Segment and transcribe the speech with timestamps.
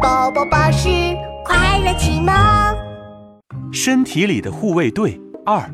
[0.00, 0.88] 宝宝巴士
[1.44, 2.32] 快乐启蒙，
[3.70, 5.56] 身体里的护卫队二。
[5.56, 5.68] 哇！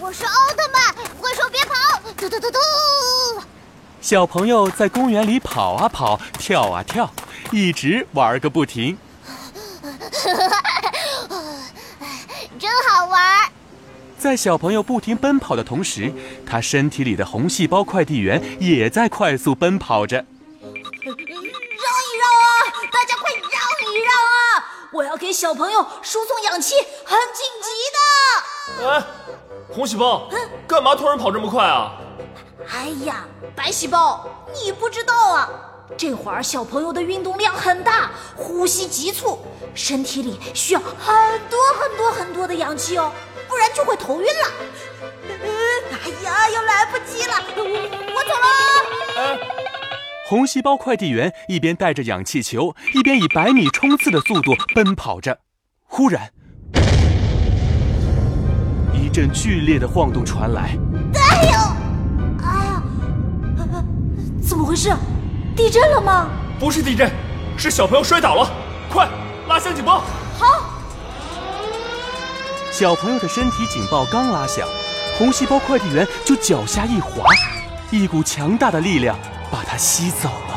[0.00, 1.74] 我是奥特曼，怪兽别跑！
[2.16, 2.56] 嘟嘟嘟嘟。
[4.00, 7.12] 小朋友在公园里跑啊跑，跳啊跳，
[7.52, 8.96] 一直玩个不停。
[12.58, 13.46] 真好玩！
[14.16, 16.10] 在小朋友不停奔跑的同时，
[16.46, 20.24] 他身体里的红细胞快递员也在快速奔跑着。
[25.08, 28.90] 要给小朋友输送氧气，很紧急的。
[28.90, 29.02] 哎，
[29.72, 30.28] 红细胞，
[30.66, 31.92] 干嘛突然跑这么快啊？
[32.70, 33.24] 哎呀，
[33.56, 35.48] 白细胞，你不知道啊！
[35.96, 39.38] 这会儿小朋友的运动量很大，呼吸急促，
[39.74, 43.10] 身体里需要很多很多很多的氧气哦，
[43.48, 44.50] 不然就会头晕了。
[46.04, 48.46] 哎呀，要来不及了，我走了。
[49.16, 49.40] 哎，
[50.28, 55.38] 红细胞快递员一边带着氧气球，一边以百米冲刺的速度奔跑着。
[55.84, 56.30] 忽然，
[58.92, 60.76] 一阵剧烈的晃动传来。
[61.14, 61.58] 哎呦！
[62.44, 62.82] 哎呀！
[64.46, 64.94] 怎么回事？
[65.56, 66.28] 地震了吗？
[66.60, 67.10] 不是地震，
[67.56, 68.52] 是小朋友摔倒了。
[68.90, 69.08] 快
[69.48, 70.02] 拉响警报！
[70.36, 70.62] 好。
[72.70, 74.68] 小朋友的身体警报刚拉响，
[75.16, 77.24] 红细胞快递员就脚下一滑，
[77.90, 79.18] 一股强大的力量
[79.50, 80.54] 把它吸走了。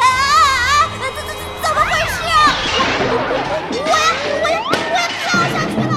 [0.00, 0.88] 啊！
[0.88, 1.20] 怎怎
[1.62, 2.16] 怎么回事？
[3.72, 3.94] 我要
[4.42, 5.94] 我要我要跳下去了！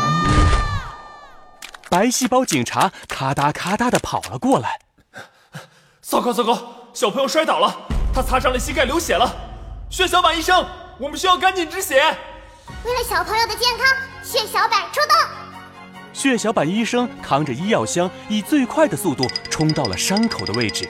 [1.90, 4.80] 白细胞警察咔嗒咔嗒的跑了过来。
[6.02, 6.58] 糟糕糟糕！
[6.94, 7.76] 小朋友摔倒了，
[8.14, 9.31] 他擦伤了膝盖，流血了。
[9.90, 10.66] 血小板医生，
[10.98, 11.96] 我们需要赶紧止血。
[12.84, 13.88] 为了小朋友的健康，
[14.24, 15.16] 血小板出动。
[16.12, 20.88] 血小板医生扛着医药箱，以最快的速度冲到了伤口的位置。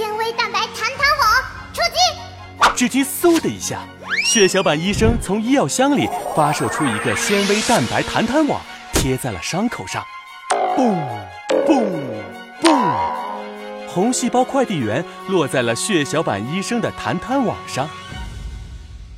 [0.00, 1.28] 纤维蛋白弹弹网
[1.74, 2.74] 出击！
[2.74, 3.80] 只听嗖的一下，
[4.24, 8.58] 血小板医生从医药箱里发射出一个纤维蛋白弹弹网，
[8.94, 10.02] 贴在了伤口上。
[10.74, 10.96] 嘣
[11.66, 11.84] 嘣
[12.62, 13.12] 嘣！
[13.86, 17.86] 红细胞快递员落在了血小板医生的弹弹网上。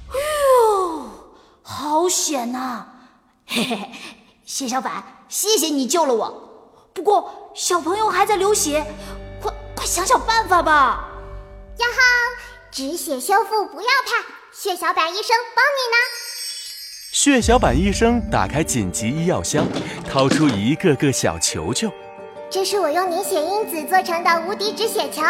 [0.08, 1.10] 哟，
[1.62, 2.86] 好险呐！
[3.46, 3.88] 嘿嘿，
[4.44, 6.48] 血小板，谢谢你救了我。
[6.92, 8.84] 不过小朋友还在流血，
[9.82, 11.08] 快快想想办法吧。
[11.78, 12.00] 呀哈，
[12.70, 15.96] 止血修复不要怕，血小板医生帮你呢。
[17.10, 19.66] 血小板医生打开紧急医药箱，
[20.08, 21.90] 掏出一个个小球球。
[22.48, 25.20] 这是我用凝血因子做成的无敌止血球，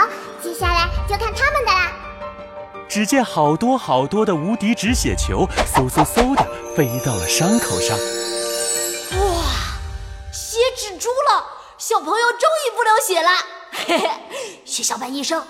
[0.43, 1.93] 接下来就看他们的啦。
[2.87, 6.47] 只见好多好多的无敌止血球，嗖嗖嗖的
[6.77, 7.97] 飞到了伤口上。
[9.19, 9.45] 哇，
[10.31, 11.43] 血止住了，
[11.79, 13.31] 小朋友终于不流血了。
[13.75, 14.11] 嘿嘿，
[14.73, 15.45] 血小板医生，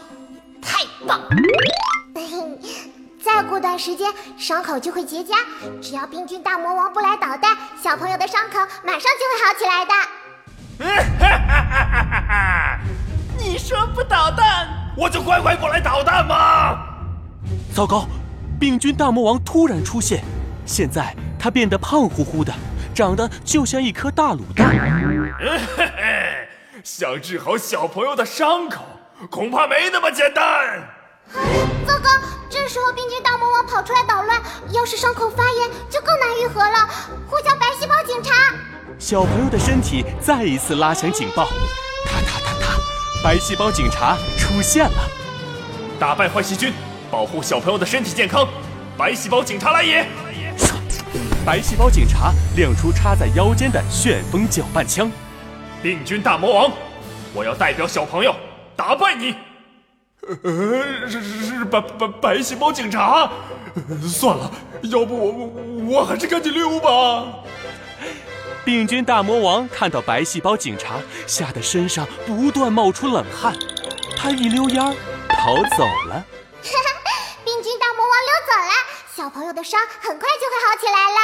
[0.61, 1.21] 太棒！
[3.25, 5.37] 再过段时间，伤口就会结痂，
[5.81, 9.93] 只要病菌大魔王不来捣蛋，小朋友的伤口马上就会好起来的。
[10.81, 10.89] 哈
[11.21, 11.39] 哈
[11.71, 12.81] 哈哈哈！
[13.39, 16.85] 你说不捣蛋，我就乖乖过来捣蛋吗？
[17.73, 18.09] 糟糕，
[18.59, 20.25] 病菌大魔王突然出现，
[20.67, 22.53] 现在他变得胖乎乎的，
[22.93, 24.69] 长得就像一颗大卤蛋。
[25.39, 26.49] 嘿嘿，
[26.83, 28.85] 想治好小朋友的伤口，
[29.31, 30.43] 恐怕没那么简单。
[31.87, 32.11] 糟糕，
[32.51, 36.89] 这时候病菌大魔王跑出来捣乱，要是伤口发炎，就更难愈合了。
[37.29, 38.33] 呼叫白细胞警察！
[38.99, 41.45] 小朋友的身体再一次拉响警报，
[42.05, 42.67] 哒哒哒哒，
[43.23, 45.09] 白细胞警察出现了，
[46.01, 46.73] 打败坏细菌，
[47.11, 48.47] 保护小朋友的身体健康，
[48.97, 50.07] 白细胞警察来也！
[51.45, 55.11] 白细胞警察亮出插在腰间的旋风搅拌枪，
[55.81, 56.73] 病菌大魔王，
[57.33, 58.35] 我要代表小朋友
[58.77, 59.35] 打败你！
[60.45, 63.31] 呃，是是是白白白细胞警察，
[64.09, 64.51] 算了，
[64.83, 67.25] 要不我我我还是赶紧溜吧。
[68.65, 70.95] 病菌大魔王看到白细胞警察，
[71.27, 73.53] 吓得身上不断冒出冷汗，
[74.17, 74.95] 他一溜烟儿
[75.29, 76.25] 逃走了。
[77.45, 78.73] 病菌大魔王溜走了，
[79.17, 81.19] 小朋友的伤很快就会好起来了。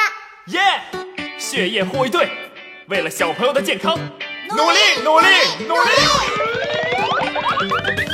[0.47, 1.39] 耶！
[1.39, 2.29] 血液护卫队，
[2.89, 3.97] 为了小朋友的健康，
[4.49, 5.27] 努力努力
[5.69, 6.58] 努力！
[7.59, 8.08] Ha ha ha!